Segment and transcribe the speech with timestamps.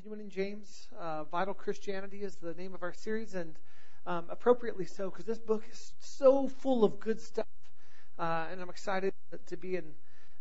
[0.00, 0.88] continuing in James.
[0.98, 3.54] Uh, Vital Christianity is the name of our series, and
[4.06, 7.44] um, appropriately so, because this book is so full of good stuff.
[8.18, 9.12] Uh, and I'm excited
[9.46, 9.84] to be in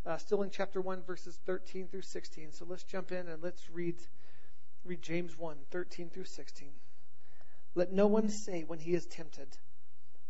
[0.06, 2.54] uh, still in chapter 1, verses 13 through 16.
[2.54, 3.98] So let's jump in and let's read,
[4.86, 6.70] read James 1, 13 through 16.
[7.76, 9.58] Let no one say when he is tempted,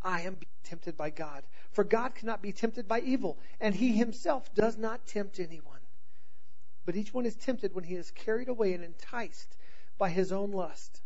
[0.01, 1.43] I am tempted by God.
[1.71, 5.78] For God cannot be tempted by evil, and he himself does not tempt anyone.
[6.89, 9.55] But each one is tempted when he is carried away and enticed
[9.99, 11.03] by his own lust.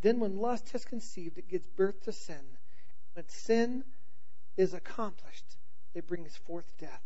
[0.00, 2.58] Then, when lust has conceived, it gives birth to sin.
[3.14, 3.82] When sin
[4.56, 5.56] is accomplished,
[5.94, 7.02] it brings forth death.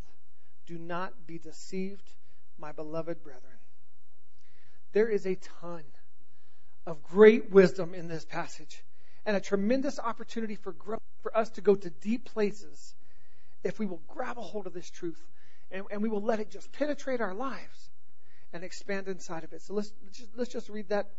[0.66, 2.12] Do not be deceived,
[2.58, 3.56] my beloved brethren.
[4.92, 5.84] There is a ton
[6.84, 8.84] of great wisdom in this passage
[9.24, 12.94] and a tremendous opportunity for growth for us to go to deep places
[13.64, 15.26] if we will grab a hold of this truth
[15.70, 17.90] and, and we will let it just penetrate our lives
[18.52, 19.62] and expand inside of it.
[19.62, 21.10] So let's, let's just, let's just read that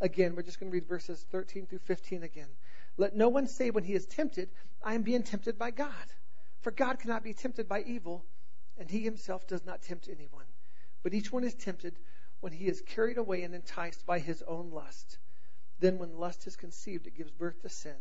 [0.00, 0.34] again.
[0.34, 2.48] We're just going to read verses 13 through 15 again.
[2.96, 4.50] Let no one say when he is tempted,
[4.82, 5.94] I am being tempted by God.
[6.60, 8.24] For God cannot be tempted by evil,
[8.78, 10.44] and he himself does not tempt anyone.
[11.02, 11.94] But each one is tempted
[12.40, 15.18] when he is carried away and enticed by his own lust.
[15.78, 17.96] Then, when lust is conceived, it gives birth to sin.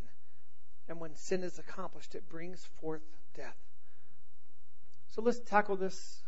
[0.90, 3.02] And when sin is accomplished, it brings forth
[3.36, 3.58] death.
[5.10, 6.22] So let's tackle this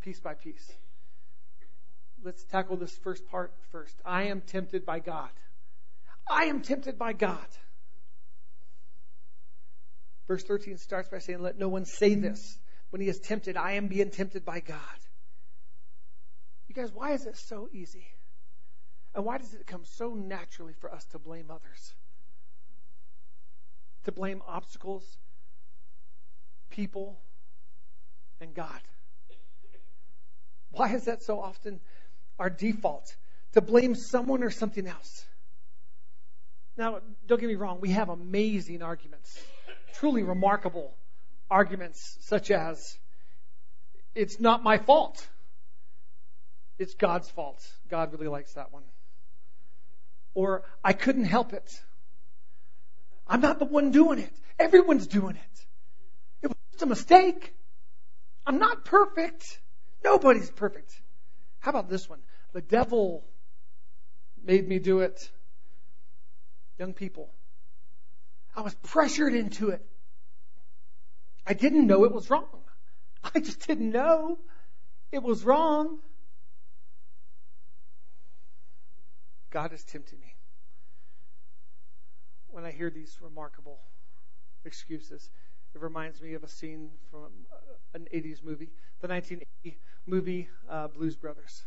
[0.00, 0.72] piece by piece.
[2.22, 3.94] Let's tackle this first part first.
[4.04, 5.30] I am tempted by God.
[6.28, 7.46] I am tempted by God.
[10.26, 12.58] Verse 13 starts by saying, Let no one say this.
[12.90, 14.78] When he is tempted, I am being tempted by God.
[16.68, 18.06] You guys, why is it so easy?
[19.14, 21.94] And why does it come so naturally for us to blame others?
[24.04, 25.18] To blame obstacles,
[26.70, 27.18] people,
[28.40, 28.80] and God.
[30.72, 31.80] Why is that so often
[32.38, 33.14] our default?
[33.52, 35.24] To blame someone or something else.
[36.76, 39.40] Now, don't get me wrong, we have amazing arguments,
[39.94, 40.94] truly remarkable
[41.50, 42.98] arguments, such as,
[44.14, 45.26] it's not my fault.
[46.78, 47.66] It's God's fault.
[47.88, 48.82] God really likes that one.
[50.34, 51.80] Or, I couldn't help it.
[53.26, 54.32] I'm not the one doing it.
[54.58, 55.66] Everyone's doing it.
[56.42, 57.54] It was just a mistake.
[58.46, 59.60] I'm not perfect.
[60.04, 61.00] Nobody's perfect.
[61.58, 62.20] How about this one?
[62.52, 63.24] The devil
[64.44, 65.30] made me do it.
[66.78, 67.30] Young people,
[68.54, 69.84] I was pressured into it.
[71.46, 72.46] I didn't know it was wrong.
[73.34, 74.38] I just didn't know
[75.10, 75.98] it was wrong.
[79.50, 80.34] God is tempting me.
[82.48, 83.78] When I hear these remarkable
[84.64, 85.30] excuses,
[85.76, 87.28] it reminds me of a scene from
[87.94, 88.70] an 80s movie,
[89.02, 91.64] the 1980 movie uh, Blues Brothers.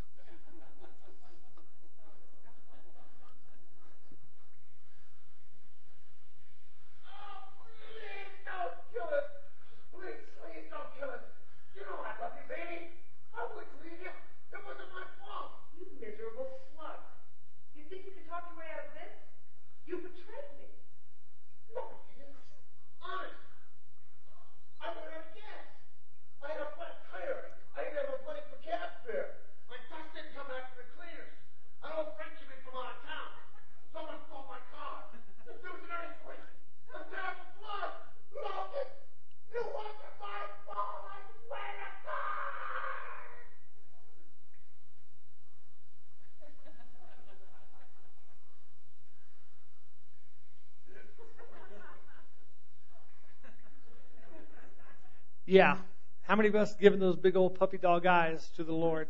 [55.50, 55.78] Yeah.
[56.22, 59.08] How many of us given those big old puppy dog eyes to the Lord?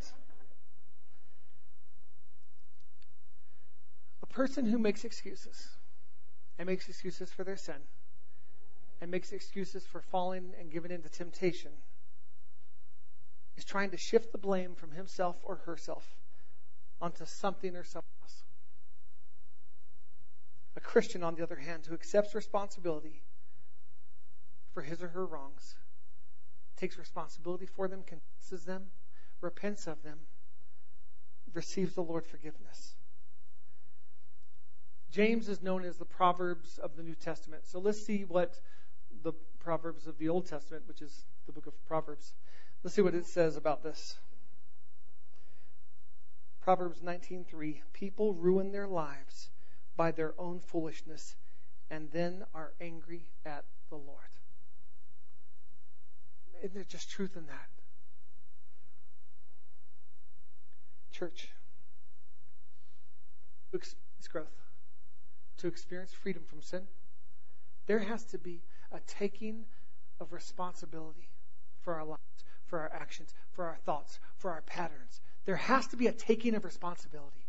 [4.22, 5.68] A person who makes excuses
[6.58, 7.74] and makes excuses for their sin
[9.02, 11.72] and makes excuses for falling and giving into temptation
[13.58, 16.06] is trying to shift the blame from himself or herself
[17.02, 18.44] onto something or someone else.
[20.74, 23.20] A Christian, on the other hand, who accepts responsibility
[24.72, 25.74] for his or her wrongs
[26.76, 28.86] takes responsibility for them, confesses them,
[29.40, 30.18] repents of them,
[31.52, 32.94] receives the Lord forgiveness.
[35.10, 37.66] James is known as the Proverbs of the New Testament.
[37.66, 38.60] So let's see what
[39.22, 42.32] the Proverbs of the Old Testament, which is the book of Proverbs,
[42.84, 44.18] let's see what it says about this.
[46.60, 49.50] Proverbs 19:3 People ruin their lives
[49.96, 51.34] by their own foolishness
[51.90, 54.36] and then are angry at the Lord.
[56.60, 57.68] Isn't there just truth in that?
[61.10, 61.48] Church,
[63.70, 64.56] to experience growth,
[65.58, 66.82] to experience freedom from sin,
[67.86, 68.62] there has to be
[68.92, 69.64] a taking
[70.20, 71.28] of responsibility
[71.82, 75.20] for our lives, for our actions, for our thoughts, for our patterns.
[75.46, 77.46] There has to be a taking of responsibility.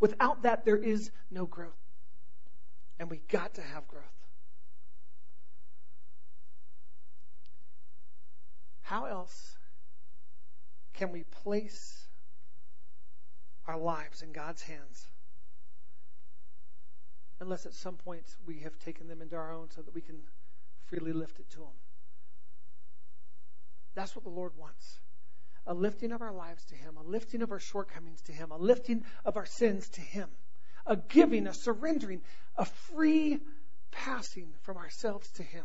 [0.00, 1.72] Without that, there is no growth.
[2.98, 4.04] And we got to have growth.
[8.86, 9.56] How else
[10.94, 12.06] can we place
[13.66, 15.08] our lives in God's hands
[17.40, 20.16] unless at some point we have taken them into our own so that we can
[20.84, 21.74] freely lift it to Him.
[23.96, 25.00] That's what the Lord wants.
[25.66, 28.56] A lifting of our lives to Him, a lifting of our shortcomings to Him, a
[28.56, 30.28] lifting of our sins to Him,
[30.86, 32.22] a giving, a surrendering,
[32.56, 33.40] a free
[33.90, 35.64] passing from ourselves to Him.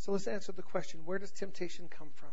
[0.00, 2.30] So let's answer the question where does temptation come from?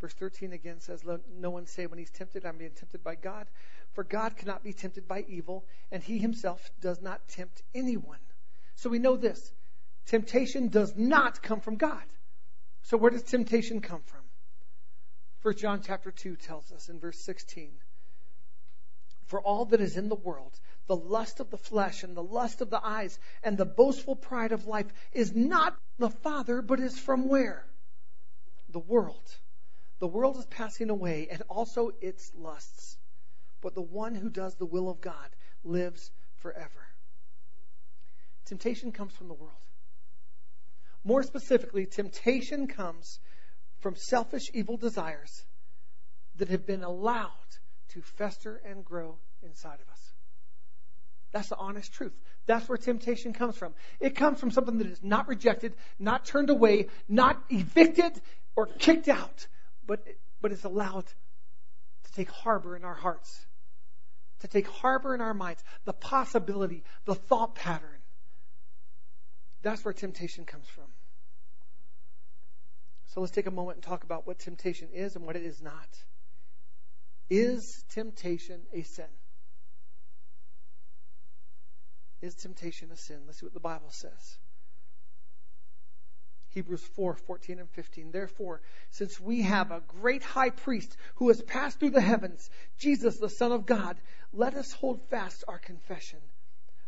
[0.00, 3.16] Verse 13 again says, Let no one say when he's tempted, I'm being tempted by
[3.16, 3.48] God.
[3.94, 8.20] For God cannot be tempted by evil, and he himself does not tempt anyone.
[8.76, 9.52] So we know this
[10.06, 12.04] temptation does not come from God.
[12.82, 14.20] So where does temptation come from?
[15.42, 17.72] 1 John chapter 2 tells us in verse 16
[19.26, 22.60] For all that is in the world, the lust of the flesh and the lust
[22.60, 26.98] of the eyes and the boastful pride of life is not the Father, but is
[26.98, 27.64] from where?
[28.70, 29.36] The world.
[30.00, 32.96] The world is passing away and also its lusts
[33.60, 35.28] but the one who does the will of God
[35.64, 36.88] lives forever.
[38.46, 39.52] Temptation comes from the world.
[41.04, 43.20] More specifically, temptation comes
[43.78, 45.44] from selfish evil desires
[46.36, 47.30] that have been allowed
[47.90, 49.99] to fester and grow inside of us.
[51.32, 52.12] That's the honest truth.
[52.46, 53.72] That's where temptation comes from.
[54.00, 58.20] It comes from something that is not rejected, not turned away, not evicted
[58.56, 59.46] or kicked out,
[59.86, 60.04] but,
[60.40, 63.46] but is allowed to take harbor in our hearts
[64.40, 67.98] to take harbor in our minds the possibility, the thought pattern.
[69.62, 70.84] That's where temptation comes from.
[73.08, 75.60] So let's take a moment and talk about what temptation is and what it is
[75.60, 75.88] not.
[77.28, 79.06] Is temptation a sin?
[82.22, 83.20] Is temptation a sin?
[83.26, 84.38] Let's see what the Bible says.
[86.50, 88.10] Hebrews 4 14 and 15.
[88.10, 93.18] Therefore, since we have a great high priest who has passed through the heavens, Jesus,
[93.18, 93.96] the Son of God,
[94.32, 96.18] let us hold fast our confession.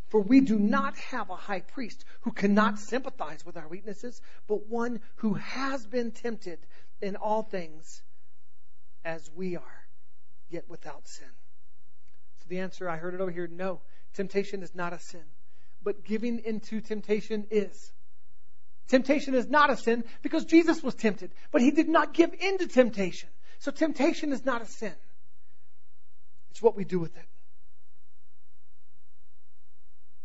[0.09, 4.67] For we do not have a high priest who cannot sympathize with our weaknesses, but
[4.69, 6.59] one who has been tempted
[7.01, 8.03] in all things
[9.05, 9.87] as we are,
[10.51, 11.31] yet without sin.
[12.39, 13.81] So the answer, I heard it over here no,
[14.15, 15.25] temptation is not a sin.
[15.83, 17.93] But giving into temptation is.
[18.89, 22.59] Temptation is not a sin because Jesus was tempted, but he did not give in
[22.59, 23.29] to temptation.
[23.59, 24.93] So temptation is not a sin.
[26.51, 27.25] It's what we do with it.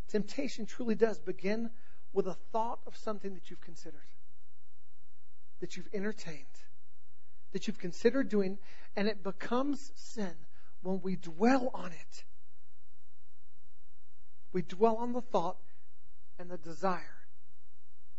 [0.09, 1.69] Temptation truly does begin
[2.13, 3.99] with a thought of something that you've considered,
[5.59, 6.45] that you've entertained,
[7.51, 8.57] that you've considered doing,
[8.95, 10.33] and it becomes sin
[10.81, 12.23] when we dwell on it.
[14.53, 15.57] We dwell on the thought
[16.39, 17.17] and the desire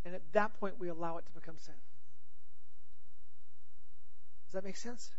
[0.09, 1.75] and at that point, we allow it to become sin.
[4.47, 5.11] Does that make sense?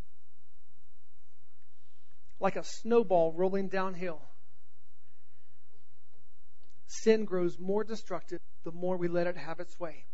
[2.39, 4.19] Like a snowball rolling downhill.
[6.87, 10.05] Sin grows more destructive the more we let it have its way.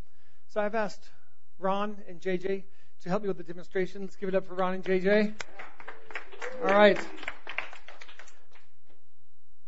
[0.50, 1.10] So I've asked
[1.58, 2.64] Ron and JJ
[3.04, 4.02] to help me with the demonstration.
[4.02, 5.36] Let's give it up for Ron and JJ.
[6.66, 7.00] All right.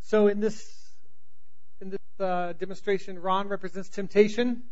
[0.01, 0.76] So in this
[1.81, 4.63] in this uh, demonstration, Ron represents temptation.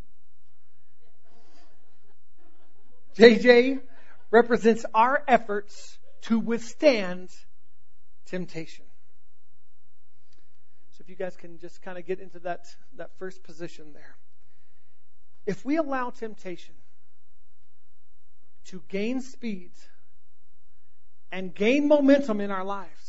[3.18, 3.82] JJ
[4.32, 7.30] represents our efforts to withstand
[8.26, 8.86] temptation.
[10.92, 12.66] So if you guys can just kind of get into that,
[12.98, 14.16] that first position there.
[15.46, 16.74] If we allow temptation
[18.66, 19.72] to gain speed
[21.32, 23.05] and gain momentum in our lives,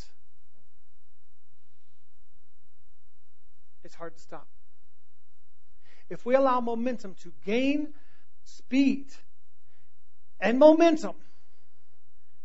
[3.87, 4.47] it's hard to stop.
[6.11, 7.95] If we allow momentum to gain
[8.45, 9.07] speed
[10.41, 11.15] and momentum.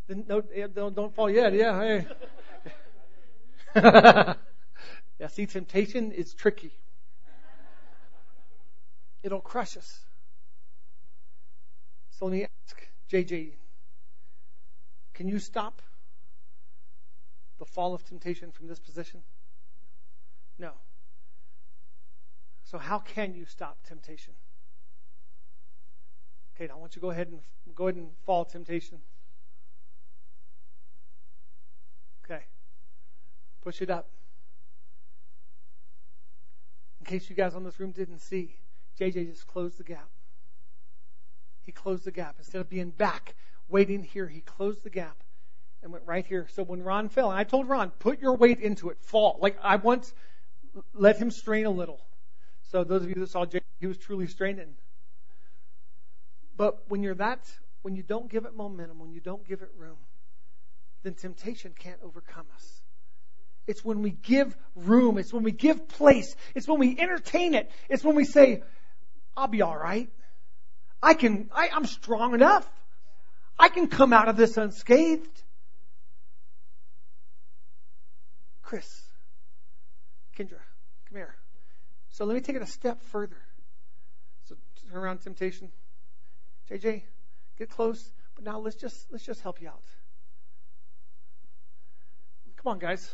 [0.07, 1.53] Then no, don't, don't fall yet.
[1.53, 1.79] Yeah.
[1.79, 2.07] Hey.
[5.19, 5.27] yeah.
[5.29, 6.71] See, temptation is tricky.
[9.23, 9.99] It'll crush us.
[12.11, 13.51] So let me ask JJ,
[15.13, 15.81] can you stop
[17.59, 19.21] the fall of temptation from this position?
[20.57, 20.71] No.
[22.71, 24.33] So how can you stop temptation?
[26.55, 27.41] Okay, now I want you to go ahead and
[27.75, 28.99] go ahead and fall temptation.
[32.23, 32.43] Okay.
[33.61, 34.07] Push it up.
[37.01, 38.55] In case you guys on this room didn't see,
[38.97, 40.07] JJ just closed the gap.
[41.65, 42.35] He closed the gap.
[42.37, 43.35] Instead of being back,
[43.67, 45.17] waiting here, he closed the gap
[45.83, 46.47] and went right here.
[46.49, 49.39] So when Ron fell, and I told Ron, put your weight into it, fall.
[49.41, 50.13] Like I want,
[50.93, 51.99] let him strain a little.
[52.71, 54.75] So those of you that saw JJ, he was truly straining.
[56.55, 57.51] But when you're that,
[57.81, 59.97] when you don't give it momentum, when you don't give it room,
[61.03, 62.81] then temptation can't overcome us.
[63.67, 65.17] It's when we give room.
[65.17, 66.33] It's when we give place.
[66.55, 67.69] It's when we entertain it.
[67.89, 68.63] It's when we say,
[69.35, 70.09] I'll be alright.
[71.03, 72.69] I can, I, I'm strong enough.
[73.59, 75.43] I can come out of this unscathed.
[78.61, 79.03] Chris,
[80.37, 80.59] Kendra.
[82.11, 83.37] So let me take it a step further.
[84.45, 84.55] So
[84.89, 85.71] turn around temptation.
[86.69, 87.03] JJ,
[87.57, 88.11] get close.
[88.35, 89.83] But now let's just let's just help you out.
[92.57, 93.11] Come on, guys.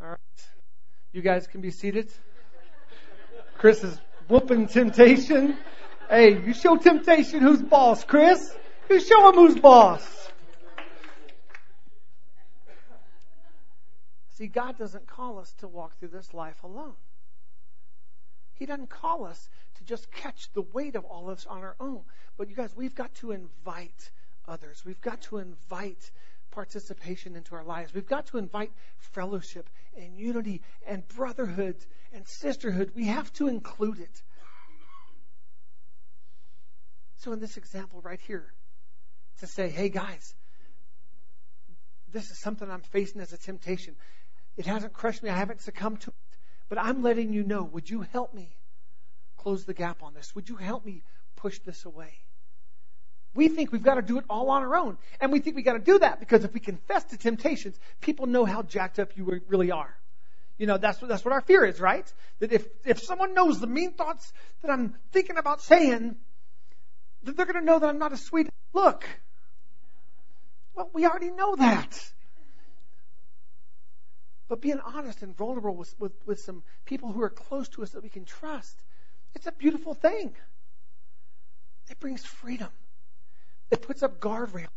[0.00, 0.18] All right.
[1.12, 2.10] You guys can be seated.
[3.58, 3.98] Chris is
[4.28, 5.56] whooping temptation.
[6.08, 8.54] Hey, you show temptation who's boss, Chris.
[8.88, 10.17] You show him who's boss.
[14.38, 16.94] See, God doesn't call us to walk through this life alone.
[18.54, 21.74] He doesn't call us to just catch the weight of all of this on our
[21.80, 22.02] own.
[22.36, 24.12] But you guys, we've got to invite
[24.46, 24.84] others.
[24.86, 26.12] We've got to invite
[26.52, 27.92] participation into our lives.
[27.92, 31.76] We've got to invite fellowship and unity and brotherhood
[32.12, 32.92] and sisterhood.
[32.94, 34.22] We have to include it.
[37.16, 38.52] So, in this example right here,
[39.40, 40.34] to say, hey guys,
[42.12, 43.96] this is something I'm facing as a temptation.
[44.58, 46.16] It hasn't crushed me, I haven't succumbed to it.
[46.68, 48.50] But I'm letting you know, would you help me
[49.38, 50.34] close the gap on this?
[50.34, 51.02] Would you help me
[51.36, 52.12] push this away?
[53.34, 54.98] We think we've got to do it all on our own.
[55.20, 58.26] And we think we've got to do that because if we confess to temptations, people
[58.26, 59.94] know how jacked up you really are.
[60.58, 62.12] You know, that's what, that's what our fear is, right?
[62.40, 66.16] That if, if someone knows the mean thoughts that I'm thinking about saying,
[67.22, 68.48] that they're going to know that I'm not as sweet.
[68.72, 69.04] Look.
[70.74, 72.12] Well, we already know that.
[74.48, 77.90] But being honest and vulnerable with, with, with some people who are close to us
[77.90, 78.82] that we can trust,
[79.34, 80.34] it's a beautiful thing.
[81.90, 82.70] It brings freedom.
[83.70, 84.68] It puts up guardrails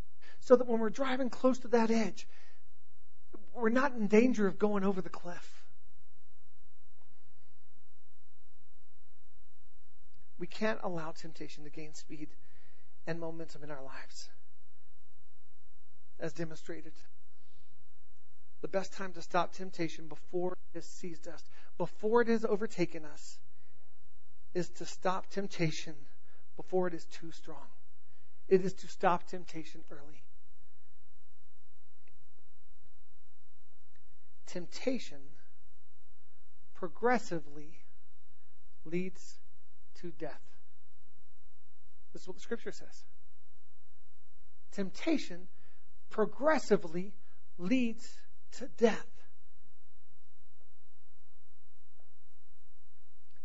[0.42, 2.28] so that when we're driving close to that edge,
[3.54, 5.64] we're not in danger of going over the cliff.
[10.38, 12.30] We can't allow temptation to gain speed
[13.06, 14.30] and momentum in our lives,
[16.20, 16.94] as demonstrated
[18.62, 21.44] the best time to stop temptation before it has seized us,
[21.78, 23.40] before it has overtaken us,
[24.54, 25.96] is to stop temptation
[26.56, 27.66] before it is too strong.
[28.48, 30.22] It is to stop temptation early.
[34.46, 35.20] Temptation
[36.76, 37.80] progressively
[38.86, 39.40] leads
[40.02, 40.42] to death.
[42.12, 43.06] This is what the scripture says.
[44.72, 45.48] Temptation
[46.10, 47.14] progressively
[47.58, 48.18] leads
[48.58, 49.08] to death.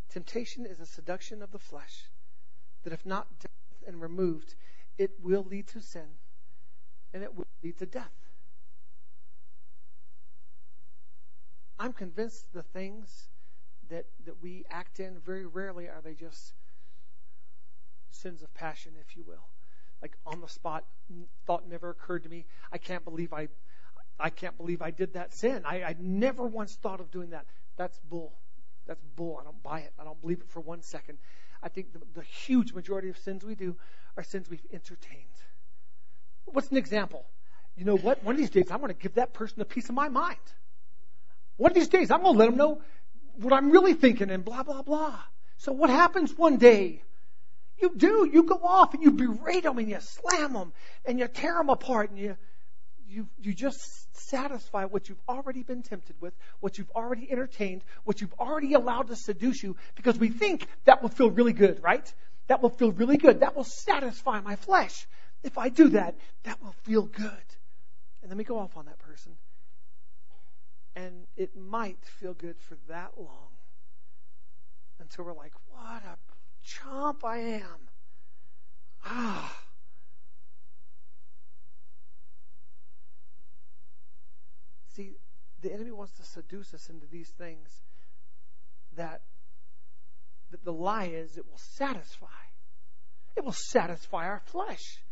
[0.09, 2.05] Temptation is a seduction of the flesh
[2.85, 3.51] that, if not death
[3.87, 4.55] and removed,
[4.99, 6.17] it will lead to sin
[7.13, 8.13] and it will lead to death.
[11.79, 13.29] I'm convinced the things
[13.91, 16.55] that, that we act in very rarely are they just
[18.11, 19.49] sins of passion, if you will.
[20.01, 20.85] Like on the spot,
[21.47, 22.47] thought never occurred to me.
[22.73, 23.49] I can't believe I
[24.19, 25.63] I can't believe I did that sin.
[25.65, 27.47] I, I never once thought of doing that.
[27.77, 28.33] That's bull.
[28.87, 29.39] That's bull.
[29.41, 29.93] I don't buy it.
[29.99, 31.19] I don't believe it for one second.
[31.63, 33.77] I think the, the huge majority of sins we do
[34.17, 35.25] are sins we've entertained.
[36.47, 37.27] What's an example?
[37.77, 38.23] You know what?
[38.25, 40.39] One of these days, I'm going to give that person a piece of my mind.
[41.57, 42.81] One of these days, I'm going to let them know
[43.41, 45.19] what I'm really thinking and blah, blah, blah.
[45.59, 47.03] So what happens one day?
[47.79, 48.29] You do.
[48.33, 50.73] You go off and you berate them and you slam them
[51.05, 52.37] and you tear them apart and you,
[53.09, 53.81] you, you just
[54.29, 59.09] satisfy what you've already been tempted with, what you've already entertained, what you've already allowed
[59.09, 62.13] to seduce you, because we think that will feel really good, right?
[62.49, 63.41] That will feel really good.
[63.41, 65.07] That will satisfy my flesh.
[65.43, 67.33] If I do that, that will feel good.
[68.23, 69.33] And then we go off on that person.
[70.95, 73.51] And it might feel good for that long
[74.99, 76.17] until we're like, what a
[76.67, 77.89] chomp I am.
[79.05, 79.57] Ah.
[84.97, 85.13] See,
[85.61, 87.69] the enemy wants to seduce us into these things
[88.97, 89.21] that,
[90.51, 92.27] that the lie is it will satisfy.
[93.37, 95.03] It will satisfy our flesh.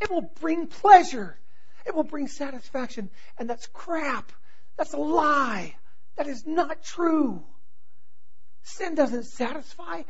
[0.00, 1.38] It will bring pleasure.
[1.84, 3.10] It will bring satisfaction.
[3.38, 4.32] And that's crap.
[4.78, 5.74] That's a lie.
[6.16, 7.44] That is not true.
[8.62, 10.04] Sin doesn't satisfy,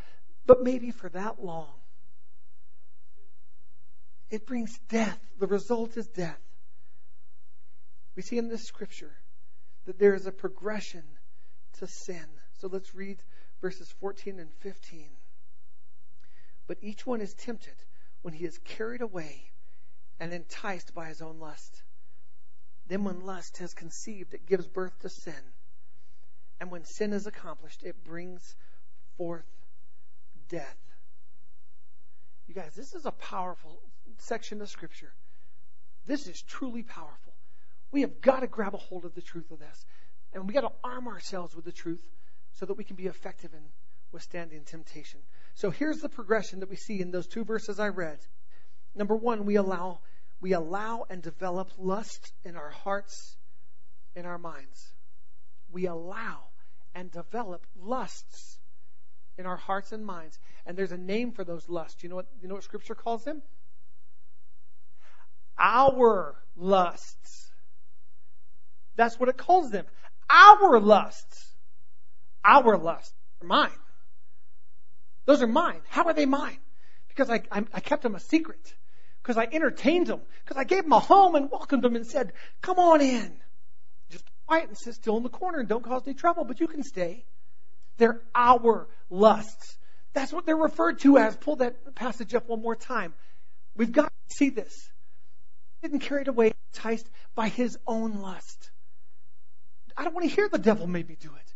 [0.47, 1.75] but maybe for that long.
[4.31, 5.19] It brings death.
[5.41, 6.39] The result is death.
[8.15, 9.11] We see in this scripture
[9.87, 11.03] that there is a progression
[11.79, 12.27] to sin.
[12.61, 13.19] So let's read
[13.61, 15.09] verses 14 and 15.
[16.67, 17.75] But each one is tempted
[18.23, 19.51] when he is carried away
[20.19, 21.83] and enticed by his own lust.
[22.87, 25.35] Then, when lust has conceived, it gives birth to sin.
[26.61, 28.55] And when sin is accomplished, it brings
[29.17, 29.47] forth
[30.49, 30.79] death.
[32.47, 33.81] You guys, this is a powerful
[34.19, 35.13] section of Scripture.
[36.07, 37.34] This is truly powerful.
[37.95, 39.87] We have got to grab a hold of the truth of this.
[40.33, 42.03] And we got to arm ourselves with the truth
[42.55, 43.61] so that we can be effective in
[44.11, 45.21] withstanding temptation.
[45.55, 48.19] So here's the progression that we see in those two verses I read.
[48.97, 50.01] Number one, we allow
[50.41, 53.37] we allow and develop lust in our hearts,
[54.17, 54.93] in our minds.
[55.71, 56.49] We allow
[56.97, 58.59] and develop lusts
[59.39, 60.37] in our hearts and minds.
[60.67, 62.03] And there's a name for those lusts.
[62.03, 63.41] You know what you know what scripture calls them?
[65.57, 67.53] Our lusts.
[68.97, 69.87] That's what it calls them.
[70.31, 71.53] Our lusts.
[72.45, 73.71] Our lusts are mine.
[75.27, 75.81] Those are mine.
[75.89, 76.59] How are they mine?
[77.09, 78.75] Because I, I, I kept them a secret.
[79.23, 80.21] Because I entertained them.
[80.45, 83.33] Because I gave them a home and welcomed them and said, come on in.
[84.11, 86.69] Just quiet and sit still in the corner and don't cause any trouble, but you
[86.69, 87.25] can stay.
[87.97, 89.79] They're our lusts.
[90.13, 91.37] That's what they're referred to as.
[91.37, 93.15] Pull that passage up one more time.
[93.77, 94.91] We've got to see this.
[95.83, 98.71] Didn't carried away, enticed by his own lust.
[99.97, 101.55] I don't want to hear the devil made me do it.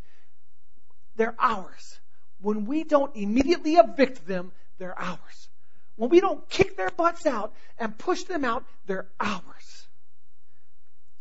[1.16, 1.98] They're ours.
[2.40, 5.48] When we don't immediately evict them, they're ours.
[5.96, 9.86] When we don't kick their butts out and push them out, they're ours.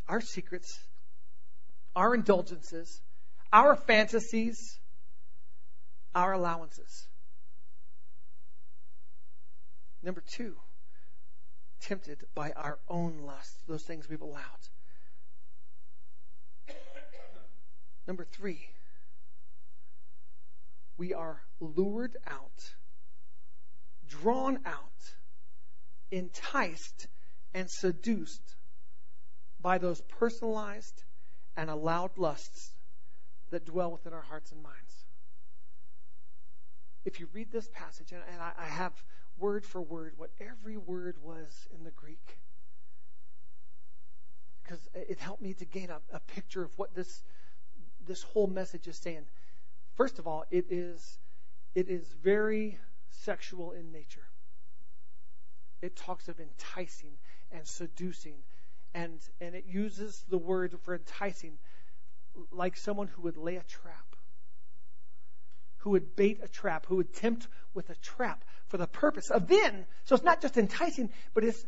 [0.07, 0.79] Our secrets,
[1.95, 3.01] our indulgences,
[3.51, 4.77] our fantasies,
[6.13, 7.07] our allowances.
[10.03, 10.55] Number two,
[11.81, 14.43] tempted by our own lusts, those things we've allowed.
[18.07, 18.69] Number three,
[20.97, 22.73] we are lured out,
[24.07, 25.13] drawn out,
[26.09, 27.07] enticed,
[27.53, 28.55] and seduced
[29.61, 31.03] by those personalized
[31.57, 32.71] and allowed lusts
[33.49, 35.05] that dwell within our hearts and minds.
[37.03, 38.93] If you read this passage, and, I, I have
[39.37, 42.39] word for word what every word was in the Greek,
[44.63, 47.23] because it helped me to gain a, a picture of what this
[48.07, 49.25] this whole message is saying.
[49.95, 51.19] First of all, it is
[51.75, 52.77] it is very
[53.23, 54.25] sexual in nature.
[55.81, 57.11] It talks of enticing
[57.51, 58.35] and seducing
[58.93, 61.57] and and it uses the word for enticing
[62.51, 64.15] like someone who would lay a trap
[65.77, 69.47] who would bait a trap who would tempt with a trap for the purpose of
[69.47, 71.65] then so it's not just enticing but it's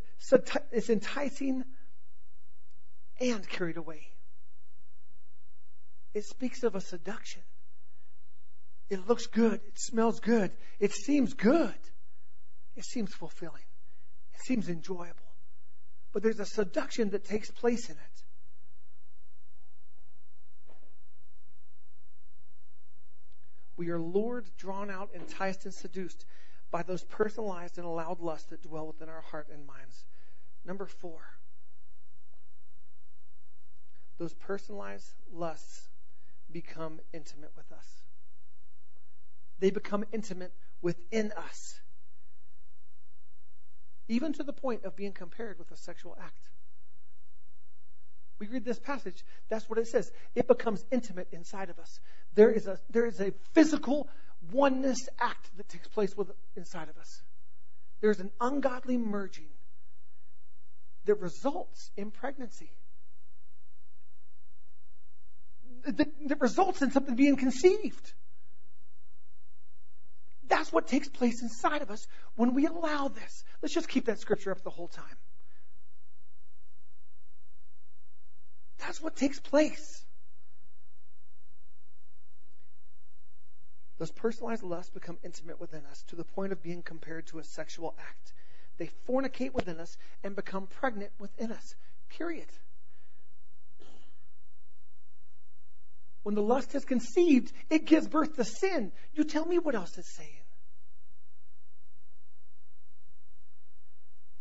[0.72, 1.64] it's enticing
[3.20, 4.09] and carried away
[6.14, 7.42] it speaks of a seduction
[8.90, 9.60] it looks good.
[9.68, 10.50] It smells good.
[10.80, 11.78] It seems good.
[12.74, 13.62] It seems fulfilling.
[14.34, 15.14] It seems enjoyable.
[16.12, 18.22] But there's a seduction that takes place in it.
[23.76, 26.26] We are lured, drawn out, enticed, and seduced
[26.72, 30.04] by those personalized and allowed lusts that dwell within our heart and minds.
[30.66, 31.20] Number four,
[34.18, 35.89] those personalized lusts
[36.52, 37.86] become intimate with us
[39.60, 41.78] they become intimate within us.
[44.08, 46.48] Even to the point of being compared with a sexual act.
[48.38, 50.10] We read this passage, that's what it says.
[50.34, 52.00] It becomes intimate inside of us.
[52.34, 54.08] There is a, there is a physical
[54.50, 57.22] oneness act that takes place with, inside of us.
[58.00, 59.50] There's an ungodly merging
[61.04, 62.70] that results in pregnancy.
[65.86, 68.12] That, that results in something being conceived.
[70.48, 73.44] That's what takes place inside of us when we allow this.
[73.62, 75.16] Let's just keep that scripture up the whole time.
[78.78, 80.04] That's what takes place.
[83.98, 87.44] Those personalized lusts become intimate within us to the point of being compared to a
[87.44, 88.32] sexual act.
[88.78, 91.74] They fornicate within us and become pregnant within us.
[92.08, 92.48] Period.
[96.22, 98.92] When the lust is conceived, it gives birth to sin.
[99.14, 100.30] You tell me what else it's saying.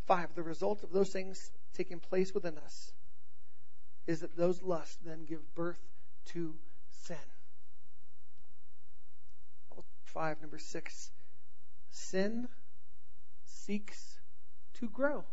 [0.07, 1.37] 5, the result of those things
[1.75, 2.91] taking place within us
[4.07, 5.79] is that those lusts then give birth
[6.33, 6.55] to
[7.03, 7.15] sin.
[10.13, 11.11] 5, number 6.
[11.91, 12.47] Sin
[13.45, 14.17] seeks
[14.79, 15.23] to grow.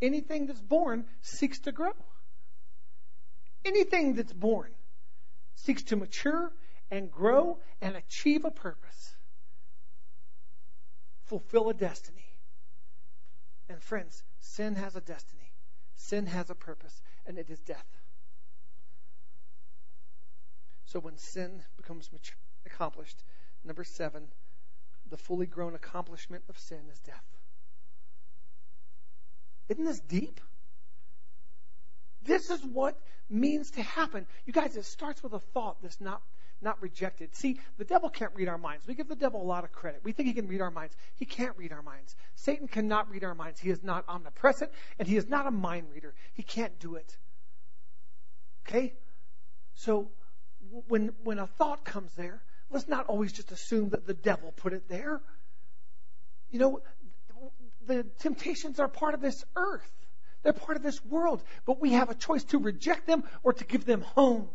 [0.00, 1.92] Anything that's born seeks to grow.
[3.64, 4.72] Anything that's born
[5.54, 6.52] seeks to mature
[6.90, 9.14] and grow and achieve a purpose,
[11.24, 12.26] fulfill a destiny.
[13.68, 15.52] And friends, sin has a destiny,
[15.96, 17.86] sin has a purpose, and it is death.
[20.84, 23.22] So when sin becomes mature, accomplished,
[23.64, 24.28] number seven,
[25.08, 27.24] the fully grown accomplishment of sin is death.
[29.68, 30.40] Isn't this deep?
[32.24, 34.26] This is what means to happen.
[34.46, 36.22] You guys, it starts with a thought that's not
[36.62, 37.34] not rejected.
[37.34, 38.86] See, the devil can't read our minds.
[38.86, 40.00] We give the devil a lot of credit.
[40.02, 40.96] We think he can read our minds.
[41.14, 42.16] He can't read our minds.
[42.36, 43.60] Satan cannot read our minds.
[43.60, 46.14] He is not omnipresent and he is not a mind reader.
[46.32, 47.16] He can't do it.
[48.66, 48.94] Okay?
[49.74, 50.10] So
[50.88, 54.72] when when a thought comes there, let's not always just assume that the devil put
[54.72, 55.20] it there.
[56.50, 56.80] You know,
[57.86, 59.90] the temptations are part of this earth.
[60.44, 63.64] They're part of this world, but we have a choice to reject them or to
[63.64, 64.48] give them home.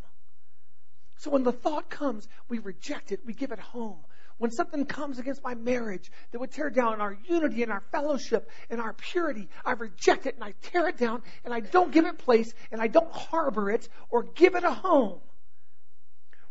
[1.18, 3.98] So when the thought comes, we reject it, we give it home.
[4.38, 8.50] When something comes against my marriage that would tear down our unity and our fellowship
[8.70, 12.06] and our purity, I reject it and I tear it down and I don't give
[12.06, 15.20] it place and I don't harbor it or give it a home.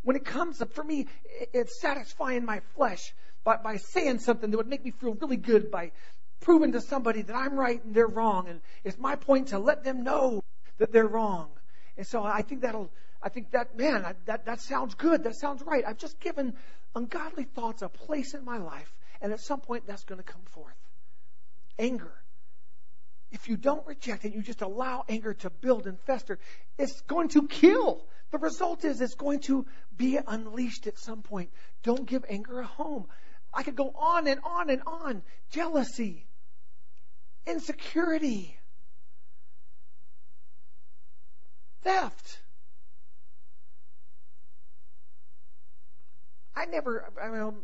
[0.03, 1.07] When it comes up, for me,
[1.55, 5.71] it's satisfying my flesh by, by saying something that would make me feel really good
[5.71, 5.93] by
[6.41, 8.49] proving to somebody that I'm right and they're wrong.
[8.49, 10.43] And it's my point to let them know
[10.79, 11.49] that they're wrong.
[11.97, 12.91] And so I think that'll,
[13.23, 15.25] I think that, man, I, that, that sounds good.
[15.25, 15.85] That sounds right.
[15.87, 16.55] I've just given
[16.95, 18.93] ungodly thoughts a place in my life.
[19.21, 20.77] And at some point that's going to come forth.
[21.79, 22.13] Anger.
[23.31, 26.39] If you don't reject it, you just allow anger to build and fester,
[26.79, 28.07] it's going to kill.
[28.31, 31.51] The result is it's going to be unleashed at some point.
[31.83, 33.07] Don't give anger a home.
[33.53, 35.23] I could go on and on and on.
[35.51, 36.27] Jealousy,
[37.49, 38.59] insecurity,
[41.83, 42.39] theft.
[46.55, 47.55] I never, I mean,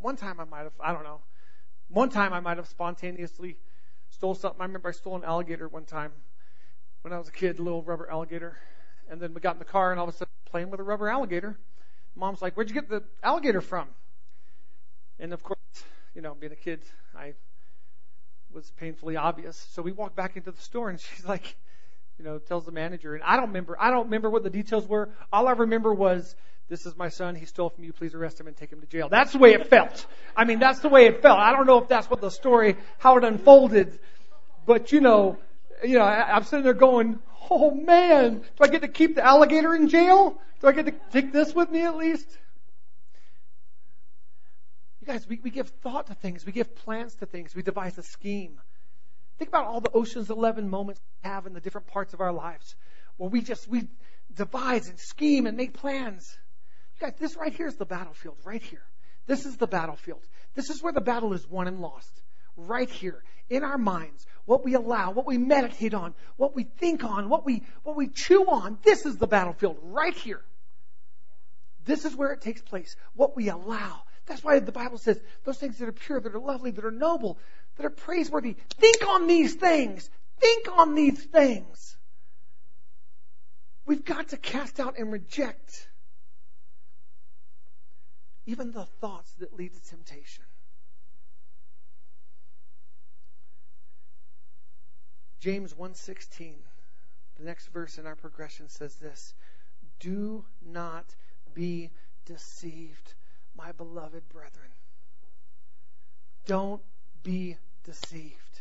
[0.00, 1.20] one time I might have, I don't know,
[1.88, 3.56] one time I might have spontaneously
[4.10, 4.60] stole something.
[4.60, 6.12] I remember I stole an alligator one time
[7.02, 8.58] when I was a kid, a little rubber alligator.
[9.10, 10.82] And then we got in the car and all of a sudden playing with a
[10.82, 11.56] rubber alligator.
[12.14, 13.88] Mom's like, where'd you get the alligator from?
[15.18, 15.58] And of course,
[16.14, 16.82] you know, being a kid,
[17.16, 17.34] I
[18.54, 19.56] was painfully obvious.
[19.72, 21.56] So we walked back into the store and she's like,
[22.18, 24.86] you know, tells the manager, and I don't remember, I don't remember what the details
[24.86, 25.10] were.
[25.32, 26.36] All I remember was,
[26.68, 28.86] this is my son, he stole from you, please arrest him and take him to
[28.86, 29.08] jail.
[29.08, 30.06] That's the way it felt.
[30.36, 31.38] I mean, that's the way it felt.
[31.38, 33.98] I don't know if that's what the story, how it unfolded,
[34.66, 35.38] but you know,
[35.82, 37.18] you know, I, I'm sitting there going,
[37.50, 40.40] oh man, do I get to keep the alligator in jail?
[40.60, 42.26] Do I get to take this with me at least?
[45.02, 46.46] You guys, we, we give thought to things.
[46.46, 47.56] We give plans to things.
[47.56, 48.60] We devise a scheme.
[49.36, 52.32] Think about all the Ocean's Eleven moments we have in the different parts of our
[52.32, 52.76] lives
[53.16, 53.88] where we just, we
[54.32, 56.38] devise and scheme and make plans.
[56.94, 58.84] You guys, this right here is the battlefield, right here.
[59.26, 60.20] This is the battlefield.
[60.54, 62.22] This is where the battle is won and lost.
[62.56, 63.24] Right here.
[63.50, 64.24] In our minds.
[64.44, 68.06] What we allow, what we meditate on, what we think on, what we, what we
[68.06, 68.78] chew on.
[68.84, 70.42] This is the battlefield right here.
[71.84, 72.94] This is where it takes place.
[73.16, 74.02] What we allow.
[74.26, 76.90] That's why the Bible says those things that are pure, that are lovely, that are
[76.90, 77.38] noble,
[77.76, 78.56] that are praiseworthy.
[78.78, 80.08] Think on these things.
[80.38, 81.96] Think on these things.
[83.84, 85.88] We've got to cast out and reject
[88.46, 90.44] even the thoughts that lead to temptation.
[95.40, 96.54] James 1:16
[97.38, 99.34] the next verse in our progression says this
[99.98, 101.04] do not
[101.54, 101.90] be
[102.24, 103.14] deceived
[103.56, 104.68] my beloved brethren.
[106.46, 106.82] Don't
[107.22, 108.60] be deceived.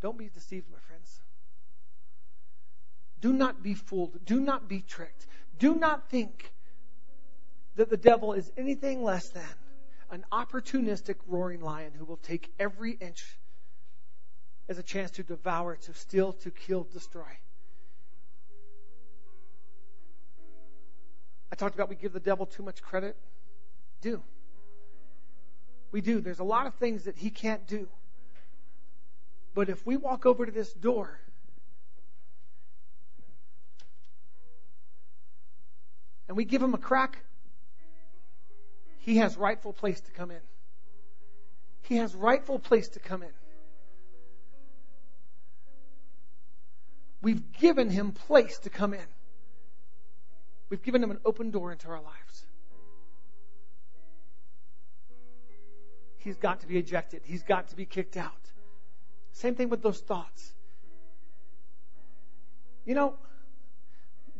[0.00, 1.20] Don't be deceived, my friends.
[3.20, 4.24] Do not be fooled.
[4.24, 5.26] Do not be tricked.
[5.58, 6.52] Do not think
[7.76, 9.42] that the devil is anything less than
[10.10, 13.38] an opportunistic roaring lion who will take every inch
[14.68, 17.38] as a chance to devour, to steal, to kill, destroy.
[21.58, 23.16] Talked about we give the devil too much credit.
[24.00, 24.22] Do.
[25.90, 26.20] We do.
[26.20, 27.88] There's a lot of things that he can't do.
[29.54, 31.18] But if we walk over to this door
[36.28, 37.18] and we give him a crack,
[38.98, 40.40] he has rightful place to come in.
[41.82, 43.32] He has rightful place to come in.
[47.20, 49.06] We've given him place to come in.
[50.70, 52.46] We've given him an open door into our lives.
[56.18, 57.22] He's got to be ejected.
[57.24, 58.32] He's got to be kicked out.
[59.32, 60.52] Same thing with those thoughts.
[62.84, 63.14] You know,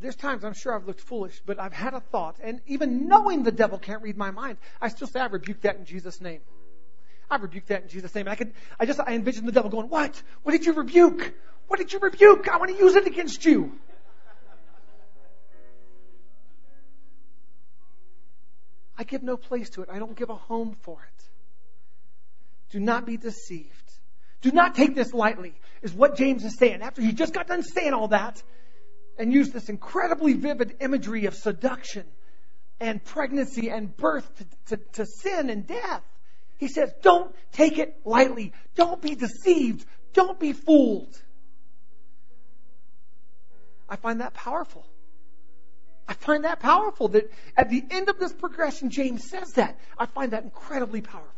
[0.01, 3.43] there's times I'm sure I've looked foolish, but I've had a thought, and even knowing
[3.43, 6.41] the devil can't read my mind, I still say I rebuke that in Jesus' name.
[7.31, 8.27] I rebuke that in Jesus' name.
[8.27, 10.23] I could, I just, I envision the devil going, what?
[10.43, 11.35] What did you rebuke?
[11.67, 12.49] What did you rebuke?
[12.49, 13.79] I want to use it against you.
[18.99, 19.89] I give no place to it.
[19.91, 21.25] I don't give a home for it.
[22.71, 23.73] Do not be deceived.
[24.43, 26.83] Do not take this lightly, is what James is saying.
[26.83, 28.43] After he just got done saying all that
[29.19, 32.05] and used this incredibly vivid imagery of seduction
[32.81, 36.03] and pregnancy and birth to, to, to sin and death,
[36.59, 38.53] he says, don't take it lightly.
[38.75, 39.87] Don't be deceived.
[40.13, 41.17] Don't be fooled.
[43.89, 44.85] I find that powerful.
[46.09, 49.79] I find that powerful that at the end of this progression, James says that.
[49.99, 51.29] I find that incredibly powerful.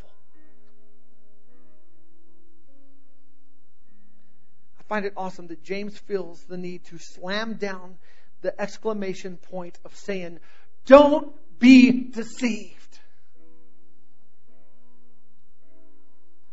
[4.78, 7.96] I find it awesome that James feels the need to slam down
[8.42, 10.38] the exclamation point of saying,
[10.86, 13.00] Don't be deceived.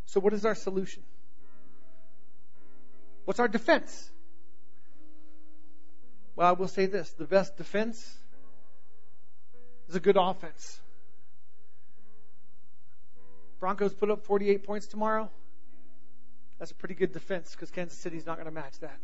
[0.06, 1.04] So, what is our solution?
[3.26, 4.10] What's our defense?
[6.38, 8.16] Well, I will say this the best defense
[9.88, 10.78] is a good offense.
[13.58, 15.28] Broncos put up 48 points tomorrow.
[16.60, 19.00] That's a pretty good defense because Kansas City's not going to match that.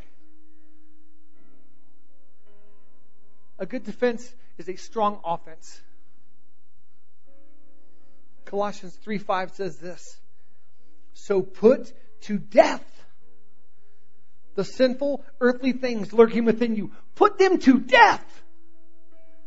[3.59, 5.81] A good defense is a strong offense.
[8.45, 10.19] Colossians 3 5 says this
[11.15, 11.93] So put
[12.27, 12.94] to death
[14.55, 16.93] the sinful earthly things lurking within you.
[17.15, 18.43] Put them to death.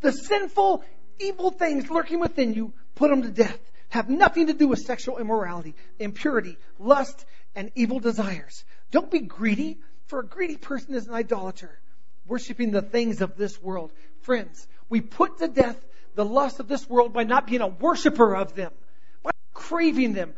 [0.01, 0.83] The sinful,
[1.19, 3.59] evil things lurking within you, put them to death.
[3.89, 8.65] Have nothing to do with sexual immorality, impurity, lust, and evil desires.
[8.91, 11.79] Don't be greedy, for a greedy person is an idolater,
[12.27, 13.91] worshiping the things of this world.
[14.21, 15.77] Friends, we put to death
[16.15, 18.71] the lust of this world by not being a worshiper of them,
[19.23, 20.33] by craving them.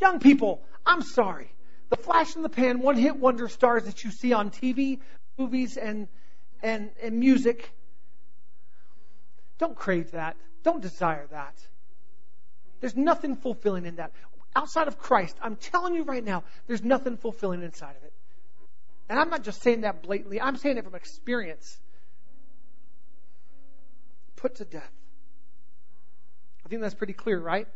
[0.00, 1.50] Young people, I'm sorry
[1.88, 5.00] the flash in the pan, one hit wonder stars that you see on TV,
[5.38, 6.08] movies, and,
[6.62, 7.70] and, and music.
[9.58, 10.36] Don't crave that.
[10.62, 11.54] Don't desire that.
[12.80, 14.12] There's nothing fulfilling in that.
[14.54, 18.12] Outside of Christ, I'm telling you right now, there's nothing fulfilling inside of it.
[19.08, 21.78] And I'm not just saying that blatantly, I'm saying it from experience.
[24.34, 24.90] Put to death.
[26.64, 27.68] I think that's pretty clear, right?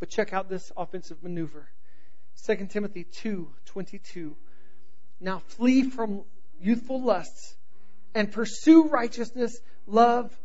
[0.00, 1.68] But check out this offensive maneuver.
[2.36, 4.34] 2 Timothy 2:22.
[5.20, 6.24] Now flee from
[6.60, 7.56] youthful lusts
[8.14, 10.36] and pursue righteousness, love,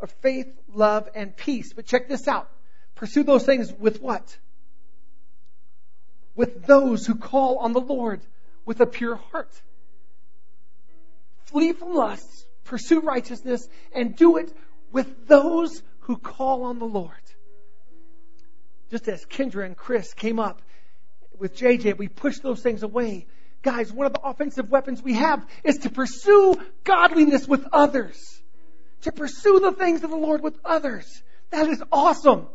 [0.00, 1.72] or faith, love, and peace.
[1.72, 2.50] But check this out.
[2.94, 4.36] Pursue those things with what?
[6.34, 8.20] With those who call on the Lord
[8.64, 9.50] with a pure heart.
[11.46, 14.52] Flee from lusts, pursue righteousness, and do it
[14.92, 17.12] with those who call on the Lord.
[18.90, 20.62] Just as Kendra and Chris came up
[21.38, 23.26] with JJ, we push those things away.
[23.62, 28.42] Guys, one of the offensive weapons we have is to pursue godliness with others.
[29.02, 31.22] To pursue the things of the Lord with others.
[31.50, 32.46] That is awesome.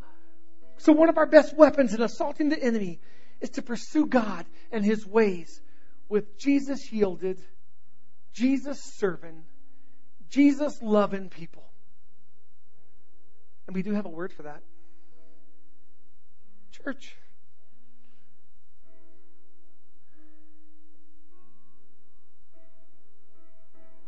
[0.78, 3.00] So one of our best weapons in assaulting the enemy
[3.42, 5.62] is to pursue God and His ways
[6.10, 7.40] with Jesus yielded,
[8.34, 9.44] Jesus serving,
[10.30, 11.64] Jesus loving people.
[13.68, 14.62] And we do have a word for that.
[16.72, 17.16] Church.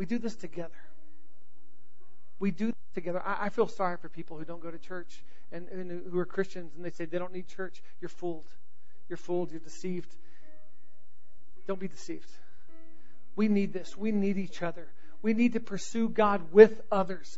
[0.02, 0.82] We do this together.
[2.40, 3.22] We do this together.
[3.24, 6.26] I, I feel sorry for people who don't go to church and, and who are
[6.26, 7.84] Christians and they say they don't need church.
[8.02, 8.48] You're fooled.
[9.10, 9.52] You're fooled.
[9.52, 10.12] You're deceived.
[11.68, 12.28] Don't be deceived.
[13.36, 13.96] We need this.
[13.96, 14.88] We need each other.
[15.22, 17.38] We need to pursue God with others.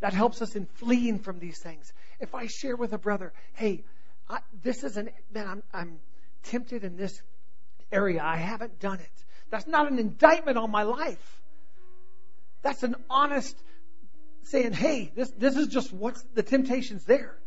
[0.00, 1.92] That helps us in fleeing from these things.
[2.18, 3.84] If I share with a brother, hey,
[4.28, 5.98] I, this is an, man, I'm, I'm
[6.42, 7.22] tempted in this
[7.92, 8.20] area.
[8.20, 9.24] I haven't done it.
[9.50, 11.42] That's not an indictment on my life.
[12.62, 13.56] That's an honest
[14.44, 17.38] saying, hey, this, this is just what's the temptation's there.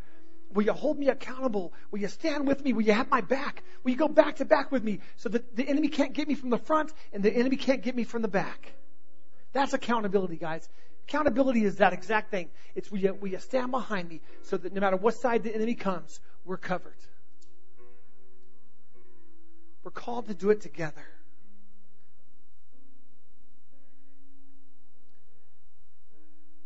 [0.53, 1.73] Will you hold me accountable?
[1.91, 2.73] Will you stand with me?
[2.73, 3.63] Will you have my back?
[3.83, 6.35] Will you go back to back with me so that the enemy can't get me
[6.35, 8.73] from the front and the enemy can't get me from the back?
[9.53, 10.67] That's accountability, guys.
[11.07, 12.49] Accountability is that exact thing.
[12.75, 16.19] It's we, we stand behind me so that no matter what side the enemy comes,
[16.45, 16.97] we're covered.
[19.83, 21.05] We're called to do it together.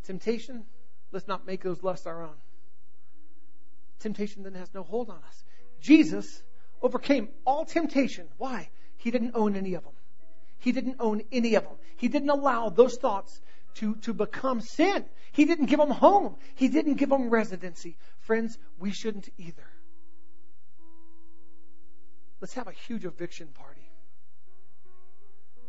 [0.03, 0.65] Temptation,
[1.11, 2.35] let's not make those lusts our own.
[3.99, 5.43] Temptation then has no hold on us.
[5.79, 6.41] Jesus
[6.81, 8.27] overcame all temptation.
[8.37, 8.69] Why?
[8.97, 9.93] He didn't own any of them.
[10.59, 11.75] He didn't own any of them.
[11.97, 13.41] He didn't allow those thoughts
[13.75, 15.05] to, to become sin.
[15.31, 16.35] He didn't give them home.
[16.55, 17.97] He didn't give them residency.
[18.19, 19.67] Friends, we shouldn't either.
[22.41, 23.89] Let's have a huge eviction party.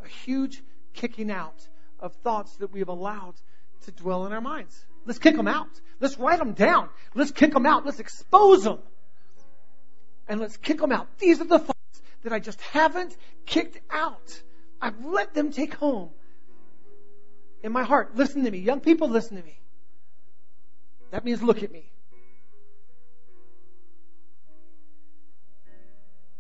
[0.05, 0.63] A huge
[0.95, 1.69] kicking out
[2.01, 3.35] of thoughts that we have allowed
[3.83, 4.85] to dwell in our minds.
[5.07, 5.69] Let's kick them out.
[6.01, 6.89] Let's write them down.
[7.15, 7.85] Let's kick them out.
[7.85, 8.79] Let's expose them.
[10.29, 11.19] And let's kick them out.
[11.19, 13.17] These are the thoughts that I just haven't
[13.47, 14.43] kicked out.
[14.81, 16.11] I've let them take home
[17.63, 18.17] in my heart.
[18.17, 18.59] Listen to me.
[18.59, 19.59] Young people, listen to me.
[21.11, 21.91] That means look at me.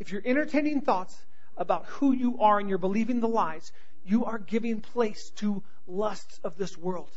[0.00, 1.16] If you're entertaining thoughts
[1.56, 3.70] about who you are and you're believing the lies,
[4.04, 7.10] you are giving place to lusts of this world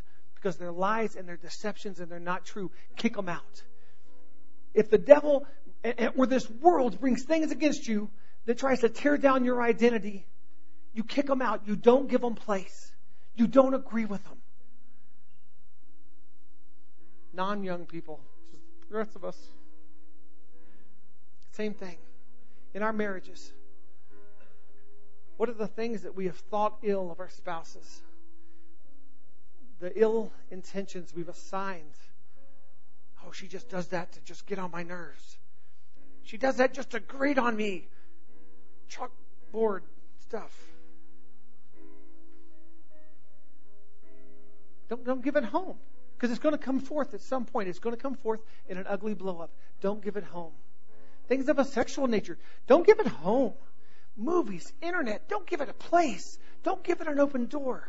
[0.45, 2.69] because they're lies and they're deceptions and they're not true.
[2.95, 3.63] Kick them out.
[4.75, 5.47] If the devil
[6.15, 8.11] or this world brings things against you
[8.45, 10.23] that tries to tear down your identity,
[10.93, 11.63] you kick them out.
[11.65, 12.91] You don't give them place.
[13.35, 14.37] You don't agree with them.
[17.33, 18.19] Non young people,
[18.91, 19.37] the rest of us,
[21.53, 21.97] same thing.
[22.75, 23.51] In our marriages,
[25.37, 28.03] what are the things that we have thought ill of our spouses?
[29.79, 31.93] The ill intentions we've assigned.
[33.25, 35.37] Oh, she just does that to just get on my nerves.
[36.23, 37.87] She does that just to grate on me.
[38.89, 39.81] Chalkboard
[40.21, 40.51] stuff.
[44.89, 45.77] Don't, don't give it home.
[46.15, 47.67] Because it's going to come forth at some point.
[47.67, 49.51] It's going to come forth in an ugly blow up.
[49.81, 50.53] Don't give it home.
[51.27, 52.37] Things of a sexual nature.
[52.67, 53.53] Don't give it home.
[54.15, 56.39] Movies, internet, don't give it a place.
[56.63, 57.85] Don't give it an open door.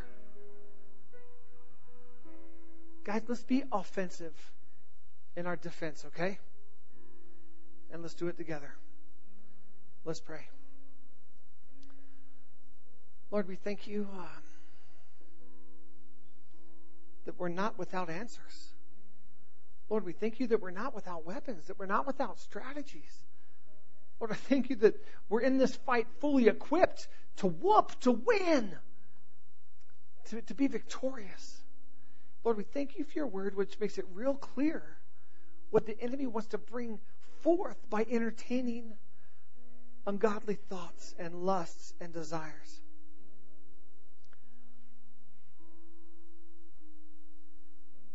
[3.06, 4.34] Guys, let's be offensive
[5.36, 6.40] in our defense, okay?
[7.92, 8.74] And let's do it together.
[10.04, 10.48] Let's pray.
[13.30, 14.08] Lord, we thank you.
[14.12, 14.24] Uh,
[17.26, 18.72] that we're not without answers.
[19.88, 23.22] Lord, we thank you that we're not without weapons, that we're not without strategies.
[24.18, 28.74] Lord, I thank you that we're in this fight fully equipped to whoop, to win,
[30.30, 31.55] to, to be victorious.
[32.46, 34.98] Lord, we thank you for your word, which makes it real clear
[35.70, 37.00] what the enemy wants to bring
[37.40, 38.92] forth by entertaining
[40.06, 42.80] ungodly thoughts and lusts and desires.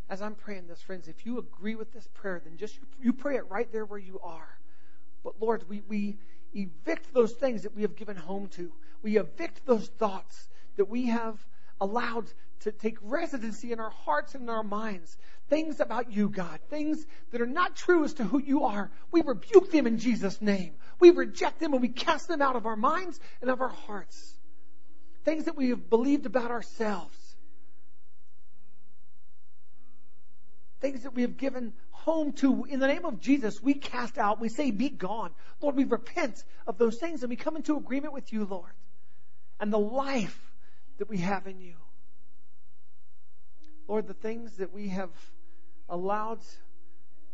[0.07, 3.37] as I'm praying this, friends, if you agree with this prayer, then just you pray
[3.37, 4.59] it right there where you are.
[5.23, 6.17] But Lord, we, we
[6.53, 8.73] evict those things that we have given home to.
[9.01, 11.45] We evict those thoughts that we have
[11.81, 15.17] allowed to take residency in our hearts and in our minds.
[15.49, 16.59] Things about you, God.
[16.69, 18.91] Things that are not true as to who you are.
[19.11, 20.75] We rebuke them in Jesus' name.
[20.99, 24.37] We reject them and we cast them out of our minds and of our hearts.
[25.25, 27.17] Things that we have believed about ourselves.
[30.81, 34.41] things that we have given home to in the name of Jesus, we cast out.
[34.41, 35.31] We say, Be gone.
[35.61, 38.71] Lord, we repent of those things and we come into agreement with you, Lord,
[39.59, 40.50] and the life
[40.97, 41.75] that we have in you.
[43.87, 45.09] Lord, the things that we have
[45.89, 46.39] allowed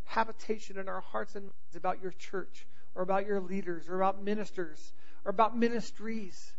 [0.05, 2.65] habitation in our hearts and minds about your church
[2.95, 4.93] or about your leaders or about ministers
[5.25, 6.53] or about ministries.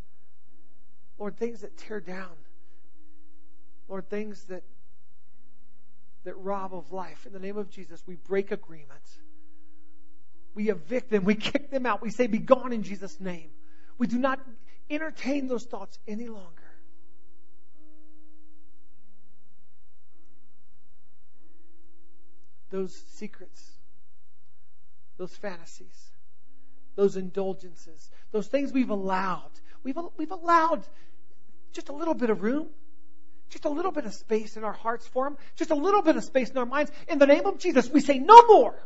[1.19, 2.37] Lord, things that tear down.
[3.89, 4.63] Lord, things that
[6.25, 7.25] that rob of life.
[7.27, 9.19] In the name of Jesus, we break agreements.
[10.55, 11.25] We evict them.
[11.25, 12.03] We kick them out.
[12.03, 13.51] We say, Be gone in Jesus' name.
[13.97, 14.41] We do not
[14.91, 16.58] entertain those thoughts any longer.
[22.71, 23.73] Those secrets,
[25.16, 26.11] those fantasies,
[26.97, 29.51] those indulgences, those things we've allowed.
[29.83, 30.85] We've, we've allowed
[31.73, 32.69] just a little bit of room
[33.51, 36.16] just a little bit of space in our hearts for Him, just a little bit
[36.16, 36.91] of space in our minds.
[37.09, 38.79] In the name of Jesus, we say no more.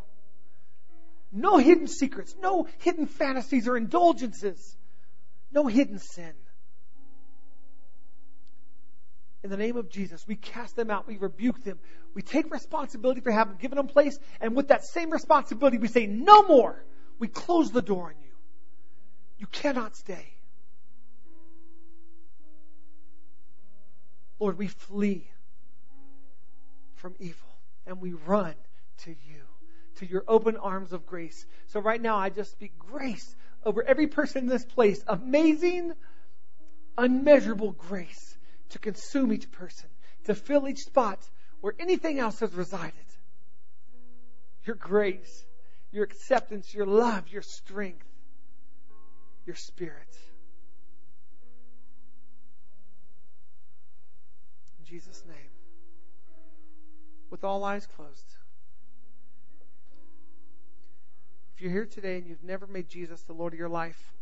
[1.32, 4.76] No hidden secrets, no hidden fantasies or indulgences,
[5.50, 6.32] no hidden sin.
[9.44, 11.80] In the name of Jesus, we cast them out, we rebuke them,
[12.14, 16.06] we take responsibility for having given them place, and with that same responsibility, we say
[16.06, 16.84] no more.
[17.18, 18.32] We close the door on you.
[19.38, 20.26] You cannot stay.
[24.38, 25.28] Lord, we flee.
[26.94, 27.48] from evil.
[27.84, 28.54] And we run
[28.98, 29.42] to you,
[29.96, 31.46] to your open arms of grace.
[31.66, 33.34] So right now, I just speak grace
[33.64, 35.02] over every person in this place.
[35.08, 35.94] Amazing,
[36.96, 38.31] unmeasurable grace
[38.72, 39.88] to consume each person,
[40.24, 41.18] to fill each spot
[41.60, 42.92] where anything else has resided.
[44.64, 45.44] Your grace,
[45.90, 48.06] your acceptance, your love, your strength,
[49.46, 50.16] your spirit.
[54.80, 55.36] In Jesus' name.
[57.30, 58.36] With all eyes closed.
[61.54, 64.12] If you're here today and you've never made Jesus the Lord of your life,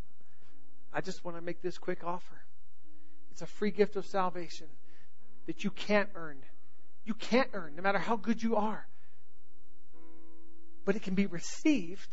[0.92, 2.40] I just want to make this quick offer.
[3.30, 4.66] It's a free gift of salvation
[5.46, 6.38] that you can't earn.
[7.04, 8.86] You can't earn, no matter how good you are.
[10.84, 12.08] But it can be received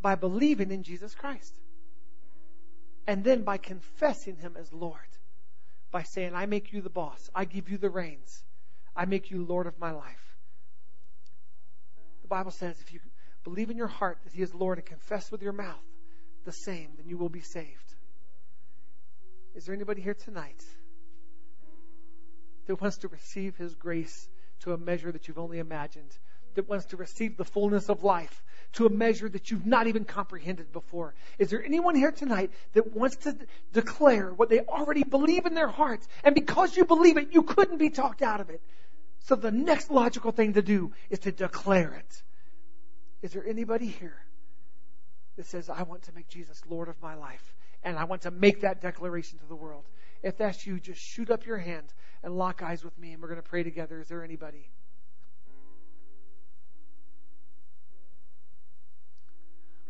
[0.00, 1.54] by believing in Jesus Christ.
[3.06, 5.00] And then by confessing Him as Lord.
[5.90, 7.30] By saying, I make you the boss.
[7.34, 8.44] I give you the reins.
[8.94, 10.36] I make you Lord of my life.
[12.22, 13.00] The Bible says if you
[13.44, 15.82] believe in your heart that He is Lord and confess with your mouth
[16.44, 17.87] the same, then you will be saved.
[19.58, 20.64] Is there anybody here tonight
[22.68, 24.28] that wants to receive His grace
[24.60, 26.16] to a measure that you've only imagined?
[26.54, 28.44] That wants to receive the fullness of life
[28.74, 31.12] to a measure that you've not even comprehended before?
[31.40, 33.36] Is there anyone here tonight that wants to
[33.72, 36.06] declare what they already believe in their hearts?
[36.22, 38.62] And because you believe it, you couldn't be talked out of it.
[39.24, 42.22] So the next logical thing to do is to declare it.
[43.22, 44.22] Is there anybody here
[45.36, 47.56] that says, I want to make Jesus Lord of my life?
[47.82, 49.84] And I want to make that declaration to the world.
[50.22, 53.28] If that's you, just shoot up your hand and lock eyes with me, and we're
[53.28, 54.00] going to pray together.
[54.00, 54.68] Is there anybody?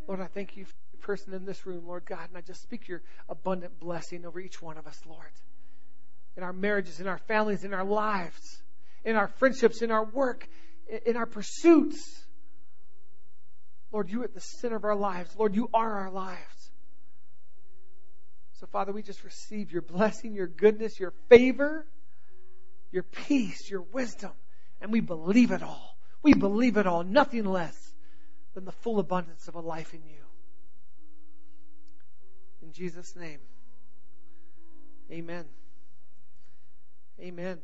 [0.07, 2.63] Lord, I thank you for the person in this room, Lord God, and I just
[2.63, 5.31] speak your abundant blessing over each one of us, Lord.
[6.37, 8.63] In our marriages, in our families, in our lives,
[9.05, 10.49] in our friendships, in our work,
[11.05, 12.25] in our pursuits.
[13.93, 15.35] Lord, you are at the center of our lives.
[15.37, 16.58] Lord, you are our lives.
[18.61, 21.87] So, Father, we just receive your blessing, your goodness, your favor,
[22.91, 24.33] your peace, your wisdom,
[24.81, 25.97] and we believe it all.
[26.23, 27.95] We believe it all, nothing less
[28.55, 30.25] than the full abundance of a life in you.
[32.63, 33.39] In Jesus' name,
[35.13, 35.45] amen.
[37.21, 37.59] Amen.